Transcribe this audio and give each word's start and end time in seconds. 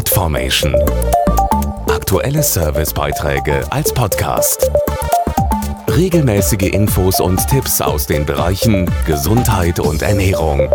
Podformation. 0.00 0.74
Aktuelle 1.86 2.42
Servicebeiträge 2.42 3.70
als 3.70 3.92
Podcast. 3.92 4.70
Regelmäßige 5.88 6.72
Infos 6.72 7.20
und 7.20 7.46
Tipps 7.46 7.82
aus 7.82 8.06
den 8.06 8.24
Bereichen 8.24 8.90
Gesundheit 9.04 9.78
und 9.78 10.00
Ernährung. 10.00 10.70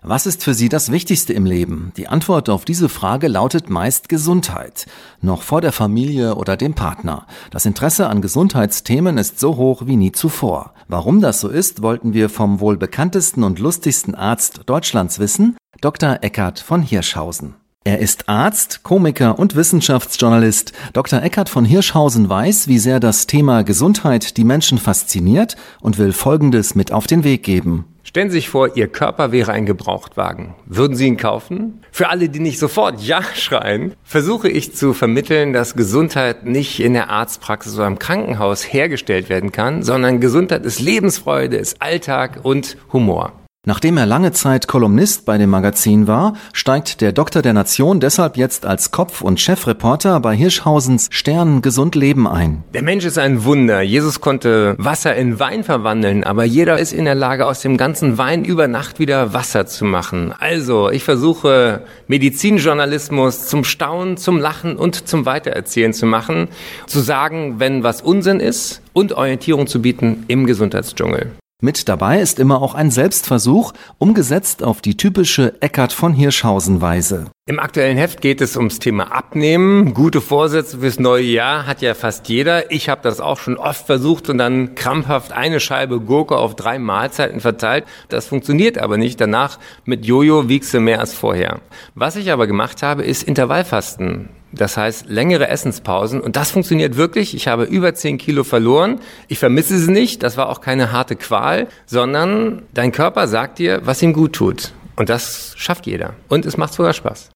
Was 0.00 0.24
ist 0.24 0.42
für 0.42 0.54
Sie 0.54 0.70
das 0.70 0.90
Wichtigste 0.90 1.34
im 1.34 1.44
Leben? 1.44 1.92
Die 1.98 2.08
Antwort 2.08 2.48
auf 2.48 2.64
diese 2.64 2.88
Frage 2.88 3.28
lautet 3.28 3.68
meist 3.68 4.08
Gesundheit. 4.08 4.86
Noch 5.20 5.42
vor 5.42 5.60
der 5.60 5.72
Familie 5.72 6.36
oder 6.36 6.56
dem 6.56 6.72
Partner. 6.72 7.26
Das 7.50 7.66
Interesse 7.66 8.08
an 8.08 8.22
Gesundheitsthemen 8.22 9.18
ist 9.18 9.38
so 9.38 9.56
hoch 9.56 9.82
wie 9.84 9.96
nie 9.96 10.12
zuvor. 10.12 10.72
Warum 10.88 11.20
das 11.20 11.40
so 11.40 11.48
ist, 11.50 11.82
wollten 11.82 12.14
wir 12.14 12.30
vom 12.30 12.60
wohl 12.60 12.78
bekanntesten 12.78 13.44
und 13.44 13.58
lustigsten 13.58 14.14
Arzt 14.14 14.62
Deutschlands 14.64 15.18
wissen, 15.18 15.58
Dr. 15.82 16.18
Eckhard 16.20 16.60
von 16.60 16.80
Hirschhausen. 16.80 17.54
Er 17.82 17.98
ist 17.98 18.28
Arzt, 18.28 18.84
Komiker 18.84 19.40
und 19.40 19.56
Wissenschaftsjournalist. 19.56 20.72
Dr. 20.92 21.20
Eckhard 21.20 21.48
von 21.48 21.64
Hirschhausen 21.64 22.28
weiß, 22.28 22.68
wie 22.68 22.78
sehr 22.78 23.00
das 23.00 23.26
Thema 23.26 23.64
Gesundheit 23.64 24.36
die 24.36 24.44
Menschen 24.44 24.78
fasziniert 24.78 25.56
und 25.80 25.98
will 25.98 26.12
Folgendes 26.12 26.76
mit 26.76 26.92
auf 26.92 27.08
den 27.08 27.24
Weg 27.24 27.42
geben. 27.42 27.86
Stellen 28.04 28.30
Sie 28.30 28.36
sich 28.36 28.48
vor, 28.48 28.76
Ihr 28.76 28.86
Körper 28.86 29.32
wäre 29.32 29.50
ein 29.50 29.66
Gebrauchtwagen. 29.66 30.54
Würden 30.66 30.96
Sie 30.96 31.08
ihn 31.08 31.16
kaufen? 31.16 31.80
Für 31.90 32.10
alle, 32.10 32.28
die 32.28 32.38
nicht 32.38 32.60
sofort 32.60 33.02
Ja 33.02 33.20
schreien, 33.34 33.94
versuche 34.04 34.48
ich 34.48 34.76
zu 34.76 34.92
vermitteln, 34.92 35.52
dass 35.52 35.74
Gesundheit 35.74 36.46
nicht 36.46 36.78
in 36.78 36.92
der 36.92 37.10
Arztpraxis 37.10 37.74
oder 37.74 37.88
im 37.88 37.98
Krankenhaus 37.98 38.62
hergestellt 38.62 39.28
werden 39.28 39.50
kann, 39.50 39.82
sondern 39.82 40.20
Gesundheit 40.20 40.64
ist 40.64 40.78
Lebensfreude, 40.78 41.56
ist 41.56 41.82
Alltag 41.82 42.38
und 42.44 42.76
Humor. 42.92 43.32
Nachdem 43.64 43.96
er 43.96 44.06
lange 44.06 44.32
Zeit 44.32 44.66
Kolumnist 44.66 45.24
bei 45.24 45.38
dem 45.38 45.50
Magazin 45.50 46.08
war, 46.08 46.32
steigt 46.52 47.00
der 47.00 47.12
Doktor 47.12 47.42
der 47.42 47.52
Nation 47.52 48.00
deshalb 48.00 48.36
jetzt 48.36 48.66
als 48.66 48.90
Kopf- 48.90 49.20
und 49.20 49.38
Chefreporter 49.38 50.18
bei 50.18 50.34
Hirschhausens 50.34 51.06
Stern 51.12 51.62
Gesund 51.62 51.94
Leben 51.94 52.26
ein. 52.26 52.64
Der 52.74 52.82
Mensch 52.82 53.04
ist 53.04 53.18
ein 53.18 53.44
Wunder. 53.44 53.80
Jesus 53.80 54.20
konnte 54.20 54.74
Wasser 54.78 55.14
in 55.14 55.38
Wein 55.38 55.62
verwandeln, 55.62 56.24
aber 56.24 56.42
jeder 56.42 56.80
ist 56.80 56.92
in 56.92 57.04
der 57.04 57.14
Lage, 57.14 57.46
aus 57.46 57.60
dem 57.60 57.76
ganzen 57.76 58.18
Wein 58.18 58.44
über 58.44 58.66
Nacht 58.66 58.98
wieder 58.98 59.32
Wasser 59.32 59.64
zu 59.64 59.84
machen. 59.84 60.34
Also, 60.36 60.90
ich 60.90 61.04
versuche 61.04 61.82
Medizinjournalismus 62.08 63.46
zum 63.46 63.62
Staunen, 63.62 64.16
zum 64.16 64.40
Lachen 64.40 64.74
und 64.74 65.06
zum 65.06 65.24
Weitererzählen 65.24 65.92
zu 65.92 66.06
machen, 66.06 66.48
zu 66.88 66.98
sagen, 66.98 67.60
wenn 67.60 67.84
was 67.84 68.02
Unsinn 68.02 68.40
ist 68.40 68.82
und 68.92 69.12
Orientierung 69.12 69.68
zu 69.68 69.80
bieten 69.80 70.24
im 70.26 70.46
Gesundheitsdschungel. 70.46 71.30
Mit 71.64 71.88
dabei 71.88 72.20
ist 72.20 72.40
immer 72.40 72.60
auch 72.60 72.74
ein 72.74 72.90
Selbstversuch, 72.90 73.72
umgesetzt 73.98 74.64
auf 74.64 74.80
die 74.80 74.96
typische 74.96 75.62
Eckart 75.62 75.92
von 75.92 76.12
Hirschhausen 76.12 76.80
Weise. 76.80 77.26
Im 77.46 77.60
aktuellen 77.60 77.96
Heft 77.96 78.20
geht 78.20 78.40
es 78.40 78.56
ums 78.56 78.80
Thema 78.80 79.12
Abnehmen. 79.12 79.94
Gute 79.94 80.20
Vorsätze 80.20 80.78
fürs 80.78 80.98
neue 80.98 81.22
Jahr 81.22 81.68
hat 81.68 81.80
ja 81.80 81.94
fast 81.94 82.28
jeder. 82.28 82.72
Ich 82.72 82.88
habe 82.88 83.02
das 83.04 83.20
auch 83.20 83.38
schon 83.38 83.58
oft 83.58 83.86
versucht 83.86 84.28
und 84.28 84.38
dann 84.38 84.74
krampfhaft 84.74 85.30
eine 85.30 85.60
Scheibe 85.60 86.00
Gurke 86.00 86.36
auf 86.36 86.56
drei 86.56 86.80
Mahlzeiten 86.80 87.38
verteilt. 87.38 87.84
Das 88.08 88.26
funktioniert 88.26 88.78
aber 88.78 88.96
nicht. 88.96 89.20
Danach 89.20 89.60
mit 89.84 90.04
Jojo 90.04 90.48
wiegst 90.48 90.74
du 90.74 90.80
mehr 90.80 90.98
als 90.98 91.14
vorher. 91.14 91.60
Was 91.94 92.16
ich 92.16 92.32
aber 92.32 92.48
gemacht 92.48 92.82
habe, 92.82 93.04
ist 93.04 93.22
Intervallfasten. 93.22 94.30
Das 94.52 94.76
heißt 94.76 95.06
längere 95.08 95.48
Essenspausen 95.48 96.20
und 96.20 96.36
das 96.36 96.50
funktioniert 96.50 96.96
wirklich. 96.96 97.34
Ich 97.34 97.48
habe 97.48 97.64
über 97.64 97.94
10 97.94 98.18
Kilo 98.18 98.44
verloren. 98.44 99.00
Ich 99.28 99.38
vermisse 99.38 99.78
sie 99.78 99.90
nicht. 99.90 100.22
Das 100.22 100.36
war 100.36 100.48
auch 100.48 100.60
keine 100.60 100.92
harte 100.92 101.16
Qual, 101.16 101.68
sondern 101.86 102.62
dein 102.74 102.92
Körper 102.92 103.28
sagt 103.28 103.58
dir, 103.58 103.80
was 103.84 104.02
ihm 104.02 104.12
gut 104.12 104.34
tut. 104.34 104.72
Und 104.96 105.08
das 105.08 105.54
schafft 105.56 105.86
jeder. 105.86 106.14
Und 106.28 106.44
es 106.44 106.56
macht 106.56 106.74
sogar 106.74 106.92
Spaß. 106.92 107.30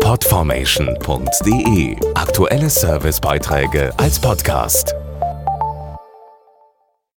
Podformation.de 0.00 1.96
Aktuelle 2.14 2.70
Servicebeiträge 2.70 3.92
als 3.98 4.18
Podcast. 4.18 4.97